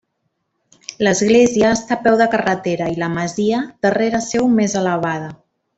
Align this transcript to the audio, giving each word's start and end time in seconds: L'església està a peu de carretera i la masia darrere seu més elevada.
L'església 1.07 1.69
està 1.75 1.97
a 1.99 2.05
peu 2.07 2.17
de 2.23 2.29
carretera 2.37 2.89
i 2.95 2.99
la 3.05 3.13
masia 3.19 3.61
darrere 3.87 4.27
seu 4.33 4.53
més 4.59 4.79
elevada. 4.85 5.33